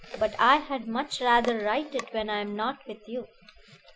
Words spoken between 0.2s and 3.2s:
I had much rather write it when I am not with